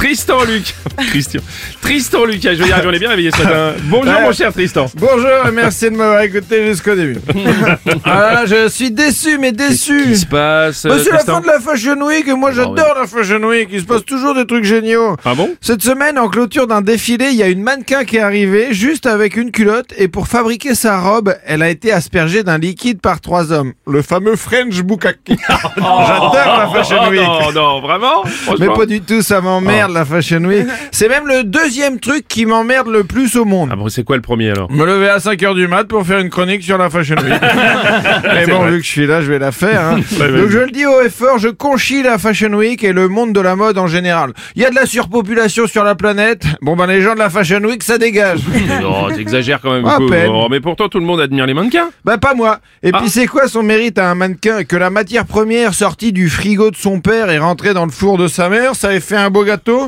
Tristan 0.00 0.44
Luc. 0.44 0.74
Christian. 1.10 1.42
Tristan 1.82 2.24
Lucas, 2.24 2.54
je 2.54 2.60
veux 2.62 2.64
dire, 2.64 2.82
on 2.86 2.90
est 2.90 2.98
bien 2.98 3.10
réveillé 3.10 3.30
ce 3.32 3.42
matin. 3.42 3.74
Bonjour 3.82 4.20
mon 4.22 4.32
cher 4.32 4.50
Tristan. 4.50 4.86
Bonjour 4.96 5.46
et 5.46 5.50
merci 5.52 5.90
de 5.90 5.96
m'avoir 5.96 6.22
écouté 6.22 6.64
jusqu'au 6.68 6.94
début. 6.94 7.18
ah 8.04 8.32
là, 8.32 8.46
je 8.46 8.70
suis 8.70 8.90
déçu, 8.90 9.36
mais 9.36 9.52
déçu. 9.52 9.98
Qu'est-ce 9.98 10.08
qui 10.08 10.16
se 10.20 10.26
passe 10.26 10.86
Bah, 10.86 10.94
c'est 10.98 11.10
la 11.10 11.16
Tristan 11.18 11.34
fin 11.34 11.40
de 11.42 11.46
la 11.48 11.60
Fashion 11.60 12.00
Week 12.00 12.26
et 12.26 12.32
moi 12.32 12.50
j'adore 12.50 12.94
la 12.98 13.06
Fashion 13.06 13.46
Week. 13.46 13.68
Il 13.70 13.80
se 13.82 13.84
passe 13.84 14.06
toujours 14.06 14.34
des 14.34 14.46
trucs 14.46 14.64
géniaux. 14.64 15.16
Ah 15.22 15.34
bon? 15.34 15.50
Cette 15.60 15.82
semaine, 15.82 16.18
en 16.18 16.30
clôture 16.30 16.66
d'un 16.66 16.80
défilé, 16.80 17.28
il 17.32 17.36
y 17.36 17.42
a 17.42 17.48
une 17.48 17.62
mannequin 17.62 18.06
qui 18.06 18.16
est 18.16 18.20
arrivée 18.22 18.72
juste 18.72 19.04
avec 19.04 19.36
une 19.36 19.50
culotte 19.50 19.92
et 19.98 20.08
pour 20.08 20.28
fabriquer 20.28 20.74
sa 20.74 20.98
robe, 20.98 21.34
elle 21.44 21.60
a 21.60 21.68
été 21.68 21.92
aspergée 21.92 22.42
d'un 22.42 22.56
liquide 22.56 23.02
par 23.02 23.20
trois 23.20 23.52
hommes. 23.52 23.74
Le 23.86 24.00
fameux 24.00 24.36
French 24.36 24.80
Bukkake. 24.80 25.18
J'adore 25.76 26.32
la 26.34 26.70
Fashion 26.72 26.96
Oh, 27.06 27.10
Week. 27.10 27.20
Non, 27.20 27.52
non, 27.52 27.80
vraiment? 27.82 28.24
Mais 28.58 28.68
pas 28.68 28.86
du 28.86 29.02
tout, 29.02 29.20
ça 29.20 29.42
m'emmerde 29.42 29.89
la 29.92 30.04
Fashion 30.04 30.44
Week. 30.44 30.66
C'est 30.92 31.08
même 31.08 31.26
le 31.26 31.44
deuxième 31.44 31.98
truc 32.00 32.26
qui 32.28 32.46
m'emmerde 32.46 32.88
le 32.88 33.04
plus 33.04 33.36
au 33.36 33.44
monde. 33.44 33.70
Ah 33.72 33.76
bon, 33.76 33.88
c'est 33.88 34.04
quoi 34.04 34.16
le 34.16 34.22
premier 34.22 34.50
alors? 34.50 34.70
Me 34.70 34.84
lever 34.84 35.08
à 35.08 35.18
5h 35.18 35.54
du 35.54 35.66
mat 35.68 35.84
pour 35.84 36.04
faire 36.06 36.18
une 36.18 36.30
chronique 36.30 36.62
sur 36.62 36.78
la 36.78 36.90
Fashion 36.90 37.16
Week. 37.16 37.32
Mais 38.24 38.46
bon, 38.46 38.58
vrai. 38.60 38.70
vu 38.72 38.78
que 38.78 38.84
je 38.84 38.90
suis 38.90 39.06
là, 39.06 39.22
je 39.22 39.30
vais 39.30 39.38
la 39.38 39.52
faire. 39.52 39.80
hein. 39.80 40.00
Ouais. 40.20 40.28
Donc 40.40 40.50
je 40.50 40.58
le 40.58 40.70
dis 40.70 40.84
haut 40.86 41.00
et 41.02 41.08
fort, 41.08 41.38
je 41.38 41.48
conchis 41.48 42.02
la 42.02 42.18
Fashion 42.18 42.52
Week 42.52 42.82
et 42.84 42.92
le 42.92 43.08
monde 43.08 43.32
de 43.32 43.40
la 43.40 43.56
mode 43.56 43.78
en 43.78 43.86
général. 43.86 44.32
Il 44.56 44.62
y 44.62 44.66
a 44.66 44.70
de 44.70 44.74
la 44.74 44.84
surpopulation 44.86 45.66
sur 45.66 45.82
la 45.84 45.94
planète. 45.94 46.44
Bon 46.60 46.76
ben 46.76 46.86
les 46.86 47.00
gens 47.00 47.14
de 47.14 47.18
la 47.18 47.30
Fashion 47.30 47.60
Week, 47.60 47.82
ça 47.82 47.96
dégage. 47.96 48.40
Non, 48.82 49.08
t'exagères 49.08 49.60
quand 49.62 49.72
même 49.72 49.86
À 49.86 49.96
beaucoup. 49.98 50.10
peine. 50.10 50.30
Oh, 50.32 50.48
mais 50.50 50.60
pourtant, 50.60 50.88
tout 50.88 50.98
le 50.98 51.06
monde 51.06 51.20
admire 51.20 51.46
les 51.46 51.54
mannequins. 51.54 51.90
Bah 52.04 52.18
pas 52.18 52.34
moi. 52.34 52.58
Et 52.82 52.90
Ah. 52.92 52.98
puis 52.98 53.08
c'est 53.08 53.26
quoi 53.26 53.48
son 53.48 53.62
mérite 53.62 53.98
à 53.98 54.10
un 54.10 54.14
mannequin 54.14 54.64
que 54.64 54.76
la 54.76 54.90
matière 54.90 55.24
première 55.26 55.72
sortie 55.74 56.12
du 56.12 56.28
frigo 56.28 56.70
de 56.70 56.76
son 56.76 57.00
père 57.00 57.30
est 57.30 57.38
rentrée 57.38 57.72
dans 57.72 57.86
le 57.86 57.92
four 57.92 58.18
de 58.18 58.28
sa 58.28 58.48
mère, 58.48 58.74
ça 58.74 58.92
ait 58.92 59.00
fait 59.00 59.16
un 59.16 59.30
beau 59.30 59.44
gâteau? 59.44 59.79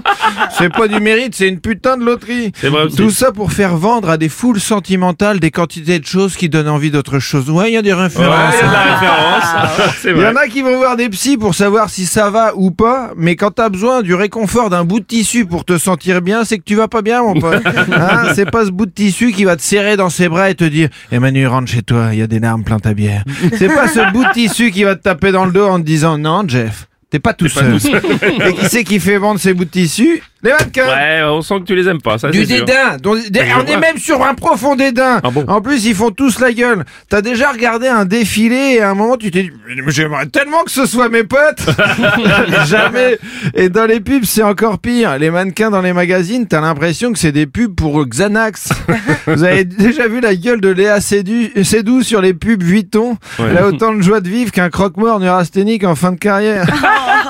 C'est 0.59 0.73
pas 0.73 0.89
du 0.89 1.01
mérite, 1.01 1.35
c'est 1.35 1.49
une 1.49 1.61
putain 1.61 1.97
de 1.97 2.05
loterie. 2.05 2.53
C'est 2.55 2.69
vrai 2.69 2.85
aussi. 2.85 2.97
Tout 2.97 3.11
ça 3.11 3.33
pour 3.33 3.53
faire 3.53 3.77
vendre 3.77 4.11
à 4.11 4.17
des 4.17 4.29
foules 4.29 4.61
sentimentales 4.61 5.41
des 5.41 5.51
quantités 5.51 5.99
de 5.99 6.07
choses 6.07 6.37
qui 6.37 6.49
donnent 6.49 6.69
envie 6.69 6.91
d'autre 6.91 7.19
chose. 7.19 7.51
Ouais, 7.51 7.71
il 7.71 7.75
y 7.75 7.77
a 7.77 7.83
des 7.83 7.93
références. 7.93 8.55
il 8.55 8.61
y 8.61 8.65
a 8.65 8.69
de 8.69 8.73
la 8.73 8.95
référence. 8.95 9.95
c'est 10.01 10.11
Il 10.11 10.19
y 10.21 10.27
en 10.27 10.37
a 10.37 10.47
qui 10.49 10.63
vont 10.63 10.77
voir 10.77 10.97
des 10.97 11.09
psys 11.09 11.37
pour 11.37 11.55
savoir 11.55 11.91
si 11.91 12.07
ça 12.07 12.31
va 12.31 12.53
ou 12.57 12.71
pas, 12.71 13.13
mais 13.17 13.37
quand 13.37 13.53
t'as 13.53 13.69
besoin 13.69 14.03
du 14.03 14.15
réconfort 14.15 14.71
d'un 14.71 14.85
bout 14.85 15.01
de 15.01 15.05
tissu 15.05 15.47
pour 15.47 15.65
te 15.65 15.79
sentir 15.79 16.23
bien, 16.23 16.45
c'est 16.45 16.59
que 16.59 16.65
tu 16.65 16.75
vas 16.75 16.89
pas 16.89 17.03
bien, 17.03 17.23
mon 17.23 17.35
pote. 17.35 17.63
Hein, 17.93 18.33
c'est 18.35 18.51
pas 18.51 18.65
ce 18.65 18.71
bout 18.71 18.87
de 18.87 18.91
tissu 18.91 19.33
qui 19.33 19.45
va 19.45 19.57
te 19.57 19.63
serrer 19.63 19.97
dans 19.97 20.09
ses 20.09 20.29
bras 20.29 20.51
et 20.51 20.55
te 20.55 20.65
dire 20.65 20.89
Emmanuel, 21.11 21.49
rentre 21.49 21.71
chez 21.71 21.83
toi, 21.83 22.09
il 22.13 22.19
y 22.19 22.23
a 22.23 22.27
des 22.27 22.39
larmes 22.39 22.65
plein 22.65 22.79
ta 22.79 22.95
bière. 22.95 23.25
C'est 23.59 23.69
pas 23.69 23.87
ce 23.89 24.13
bout 24.13 24.25
de 24.25 24.33
tissu 24.33 24.71
qui 24.71 24.85
va 24.85 24.97
te 24.97 25.03
taper 25.03 25.33
dans 25.33 25.45
le 25.45 25.53
dos 25.53 25.67
en 25.67 25.79
te 25.79 25.85
disant 25.85 26.19
Non, 26.19 26.45
Jeff, 26.47 26.87
t'es 27.13 27.19
pas 27.21 27.35
tout 27.35 27.49
seul. 27.49 27.77
et 27.77 28.55
qui 28.55 28.69
c'est 28.69 28.85
qui 28.85 28.99
fait 28.99 29.19
vendre 29.19 29.39
ces 29.39 29.53
bouts 29.53 29.67
de 29.67 29.71
tissu? 29.71 30.23
Les 30.45 30.51
mannequins 30.51 30.87
Ouais, 30.87 31.23
on 31.25 31.41
sent 31.43 31.61
que 31.61 31.65
tu 31.67 31.75
les 31.77 31.89
aimes 31.89 32.01
pas, 32.03 32.19
ça 32.19 32.29
du 32.31 32.45
dédain. 32.45 32.97
dont- 33.01 33.15
des- 33.15 33.21
je 33.47 33.55
on 33.57 33.65
est 33.67 33.77
même 33.77 33.99
sur 33.99 34.25
un 34.25 34.35
profond 34.35 34.75
dédain. 34.75 35.21
Ah 35.23 35.31
bon 35.31 35.45
en 35.47 35.61
plus, 35.61 35.85
ils 35.87 35.95
font 35.95 36.11
tous 36.11 36.41
la 36.41 36.53
gueule. 36.53 36.85
T'as 37.09 37.21
déjà 37.23 37.53
regardé 37.53 37.87
un 37.87 38.05
défilé 38.05 38.75
et 38.77 38.83
à 38.83 38.91
un 38.91 38.95
moment, 38.95 39.17
tu 39.17 39.31
t'es 39.31 39.45
dit, 39.45 39.51
j'aimerais 39.89 40.27
tellement 40.27 40.65
que 40.65 40.71
ce 40.73 40.85
soit 40.87 41.09
mes 41.09 41.23
potes. 41.25 41.65
Jamais. 42.67 43.19
Et 43.55 43.69
dans 43.69 43.87
les 43.87 44.01
pubs, 44.01 44.25
c'est 44.25 44.43
encore 44.43 44.79
pire. 44.79 45.17
Les 45.19 45.31
mannequins 45.31 45.71
dans 45.71 45.81
les 45.83 45.93
magazines, 45.93 46.47
t'as 46.47 46.61
l'impression 46.61 47.13
que 47.13 47.19
c'est 47.19 47.33
des 47.33 47.47
pubs 47.47 47.75
pour 47.75 48.05
Xanax. 48.05 48.71
Vous 49.27 49.45
avez 49.45 49.65
déjà 49.65 50.09
vu 50.09 50.21
la 50.21 50.35
gueule 50.35 50.61
de 50.61 50.69
Léa 50.71 51.01
Seydoux 51.01 52.03
sur 52.03 52.21
les 52.21 52.35
pubs 52.35 52.63
Vuitton? 52.63 53.17
Ouais. 53.39 53.47
Elle 53.51 53.59
a 53.59 53.67
autant 53.69 53.95
de 53.95 54.03
joie 54.03 54.21
de 54.21 54.29
vivre 54.29 54.51
qu'un 54.51 54.71
croque-mort 54.71 55.21
neurasthénique 55.21 55.85
en 55.85 55.95
fin 55.95 56.13
de 56.13 56.19
carrière. 56.19 56.67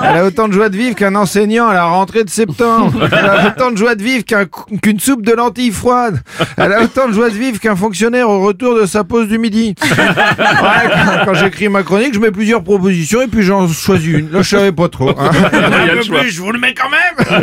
Elle 0.03 0.17
a 0.17 0.25
autant 0.25 0.47
de 0.47 0.53
joie 0.53 0.69
de 0.69 0.75
vivre 0.77 0.95
qu'un 0.95 1.15
enseignant 1.15 1.67
à 1.67 1.73
la 1.73 1.85
rentrée 1.85 2.23
de 2.23 2.29
septembre. 2.29 3.07
Elle 3.11 3.25
a 3.25 3.47
autant 3.47 3.71
de 3.71 3.77
joie 3.77 3.95
de 3.95 4.03
vivre 4.03 4.25
qu'un- 4.25 4.45
qu'une 4.81 4.99
soupe 4.99 5.23
de 5.25 5.31
lentilles 5.33 5.71
froides. 5.71 6.21
Elle 6.57 6.73
a 6.73 6.81
autant 6.83 7.07
de 7.07 7.13
joie 7.13 7.29
de 7.29 7.35
vivre 7.35 7.59
qu'un 7.59 7.75
fonctionnaire 7.75 8.29
au 8.29 8.41
retour 8.41 8.79
de 8.79 8.85
sa 8.85 9.03
pause 9.03 9.27
du 9.27 9.37
midi. 9.39 9.75
Ouais, 9.83 10.89
quand 10.93 11.25
quand 11.25 11.33
j'écris 11.35 11.69
ma 11.69 11.83
chronique, 11.83 12.13
je 12.13 12.19
mets 12.19 12.31
plusieurs 12.31 12.63
propositions 12.63 13.21
et 13.21 13.27
puis 13.27 13.43
j'en 13.43 13.67
choisis 13.67 14.13
une. 14.19 14.31
Là, 14.31 14.41
je 14.41 14.49
savais 14.49 14.71
pas 14.71 14.87
trop. 14.89 15.09
hein. 15.09 15.29
Un 15.31 15.97
peu 15.97 16.19
plus, 16.19 16.31
je 16.31 16.41
vous 16.41 16.51
le 16.51 16.59
mets 16.59 16.73
quand 16.73 16.89
même. 16.89 17.39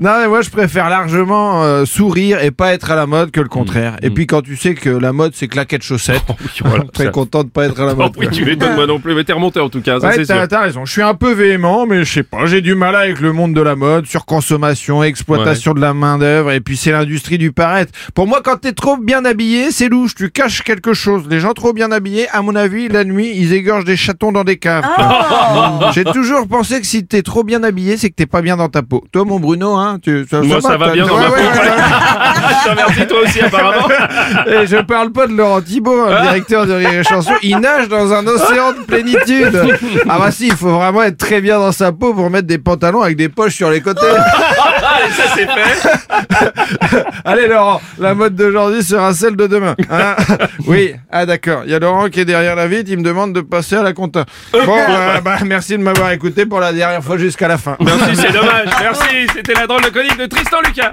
non, 0.00 0.10
mais 0.20 0.28
moi, 0.28 0.42
je 0.42 0.50
préfère 0.50 0.88
largement 0.90 1.62
euh, 1.64 1.84
sourire 1.84 2.42
et 2.42 2.50
pas 2.50 2.72
être 2.72 2.90
à 2.90 2.96
la 2.96 3.06
mode 3.06 3.30
que 3.30 3.40
le 3.40 3.48
contraire. 3.48 3.96
Et 4.02 4.10
puis, 4.10 4.26
quand 4.26 4.42
tu 4.42 4.56
sais 4.56 4.74
que 4.74 4.90
la 4.90 5.12
mode, 5.12 5.32
c'est 5.34 5.48
claquettes 5.48 5.82
chaussettes, 5.82 6.22
Oui, 6.28 6.48
voilà, 6.64 6.84
très 6.92 7.04
ça- 7.04 7.10
content 7.10 7.44
de 7.44 7.48
pas 7.48 7.66
être 7.66 7.80
à 7.80 7.86
la 7.86 7.92
Oh, 7.92 7.96
mode. 7.96 8.12
oui, 8.16 8.28
tu 8.30 8.44
m'étonnes 8.44 8.74
moi 8.74 8.86
non 8.86 8.98
plus, 9.00 9.14
mais 9.14 9.24
t'es 9.24 9.32
remonté 9.32 9.60
en 9.60 9.68
tout 9.68 9.80
cas, 9.80 9.98
Ouais, 9.98 10.24
t'as 10.24 10.60
raison. 10.60 10.84
Je 10.84 10.92
suis 10.92 11.02
un 11.02 11.14
peu 11.14 11.32
véhément, 11.32 11.73
mais 11.86 12.04
je 12.04 12.12
sais 12.12 12.22
pas. 12.22 12.46
J'ai 12.46 12.60
du 12.60 12.74
mal 12.74 12.94
avec 12.96 13.20
le 13.20 13.32
monde 13.32 13.54
de 13.54 13.60
la 13.60 13.74
mode, 13.76 14.06
surconsommation, 14.06 15.02
exploitation 15.02 15.74
de 15.74 15.80
la 15.80 15.92
main 15.94 16.18
d'œuvre, 16.18 16.52
et 16.52 16.60
puis 16.60 16.76
c'est 16.76 16.92
l'industrie 16.92 17.38
du 17.38 17.52
paraître. 17.52 17.92
Pour 18.14 18.26
moi, 18.26 18.40
quand 18.44 18.56
t'es 18.58 18.72
trop 18.72 18.96
bien 18.96 19.24
habillé, 19.24 19.70
c'est 19.70 19.88
louche. 19.88 20.14
Tu 20.14 20.30
caches 20.30 20.62
quelque 20.62 20.94
chose. 20.94 21.24
Les 21.28 21.40
gens 21.40 21.52
trop 21.52 21.72
bien 21.72 21.90
habillés, 21.92 22.28
à 22.30 22.42
mon 22.42 22.54
avis, 22.54 22.88
la 22.88 23.04
nuit, 23.04 23.32
ils 23.34 23.52
égorgent 23.52 23.84
des 23.84 23.96
chatons 23.96 24.32
dans 24.32 24.44
des 24.44 24.56
caves. 24.56 24.84
J'ai 25.94 26.04
toujours 26.04 26.46
pensé 26.48 26.80
que 26.80 26.86
si 26.86 27.06
t'es 27.06 27.22
trop 27.22 27.44
bien 27.44 27.62
habillé, 27.62 27.96
c'est 27.96 28.10
que 28.10 28.14
t'es 28.14 28.26
pas 28.26 28.42
bien 28.42 28.56
dans 28.56 28.68
ta 28.68 28.82
peau. 28.82 29.04
Toi, 29.12 29.24
mon 29.24 29.38
Bruno, 29.40 29.74
hein, 29.74 29.98
tu, 30.02 30.24
ça, 30.30 30.40
Moi, 30.40 30.60
ça 30.60 30.76
va 30.76 30.86
t'as- 30.88 30.92
bien 30.92 31.06
dans 31.06 31.14
Ouais, 31.14 31.20
ma 31.20 31.28
ouais, 31.30 31.36
peau. 31.36 31.42
ouais, 31.42 31.60
ouais. 31.60 31.74
Je 32.64 32.64
te 32.64 32.70
remercie 32.70 33.06
toi 33.06 33.18
aussi 33.24 33.40
apparemment. 33.40 33.88
Et 34.46 34.66
je 34.66 34.76
parle 34.82 35.12
pas 35.12 35.26
de 35.26 35.32
Laurent 35.32 35.60
Thibault, 35.60 36.02
hein, 36.08 36.22
directeur 36.22 36.66
de 36.66 36.72
Rire 36.72 36.92
et 37.00 37.04
Chanson. 37.04 37.32
Il 37.42 37.58
nage 37.58 37.88
dans 37.88 38.12
un 38.12 38.26
océan 38.26 38.72
de 38.72 38.84
plénitude. 38.86 39.76
Ah 40.08 40.18
bah 40.18 40.30
si, 40.30 40.46
il 40.48 40.54
faut 40.54 40.70
vraiment 40.70 41.02
être 41.02 41.16
très 41.16 41.40
bien 41.40 41.58
dans 41.58 41.63
sa 41.72 41.92
peau 41.92 42.14
pour 42.14 42.30
mettre 42.30 42.46
des 42.46 42.58
pantalons 42.58 43.02
avec 43.02 43.16
des 43.16 43.28
poches 43.28 43.54
sur 43.54 43.70
les 43.70 43.80
côtés. 43.80 44.00
Allez, 44.06 45.12
ça 45.12 45.22
c'est 45.34 45.46
fait. 45.46 47.02
Allez 47.24 47.46
Laurent, 47.48 47.80
la 47.98 48.14
mode 48.14 48.34
d'aujourd'hui 48.36 48.82
sera 48.82 49.12
celle 49.14 49.36
de 49.36 49.46
demain. 49.46 49.74
hein. 49.90 50.14
oui, 50.66 50.94
ah 51.10 51.26
d'accord. 51.26 51.62
Il 51.64 51.70
y 51.70 51.74
a 51.74 51.78
Laurent 51.78 52.08
qui 52.08 52.20
est 52.20 52.24
derrière 52.24 52.54
la 52.56 52.66
vitre, 52.66 52.90
il 52.90 52.98
me 52.98 53.02
demande 53.04 53.32
de 53.32 53.40
passer 53.40 53.76
à 53.76 53.82
la 53.82 53.92
compta. 53.92 54.24
Bon, 54.52 54.78
euh, 54.88 55.20
bah, 55.20 55.36
merci 55.44 55.72
de 55.72 55.82
m'avoir 55.82 56.10
écouté 56.12 56.46
pour 56.46 56.60
la 56.60 56.72
dernière 56.72 57.02
fois 57.02 57.16
jusqu'à 57.18 57.48
la 57.48 57.58
fin. 57.58 57.76
Merci, 57.80 58.16
c'est 58.16 58.32
dommage. 58.32 58.68
Merci, 58.80 59.26
c'était 59.34 59.54
la 59.54 59.66
drôle 59.66 59.82
de 59.82 59.88
chronique 59.88 60.18
de 60.18 60.26
Tristan 60.26 60.58
Lucas. 60.64 60.90